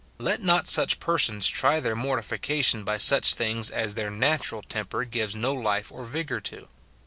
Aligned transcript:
Let 0.17 0.41
not 0.41 0.67
such 0.67 0.97
persons 0.99 1.47
try 1.47 1.79
their 1.79 1.95
mor 1.95 2.17
tification 2.17 2.83
by 2.83 2.97
such 2.97 3.35
things 3.35 3.69
as 3.69 3.93
their 3.93 4.09
natural 4.09 4.63
temper 4.63 5.05
gives 5.05 5.35
no 5.35 5.53
life 5.53 5.91
or 5.91 6.05
vigour 6.05 6.41
to. 6.41 6.67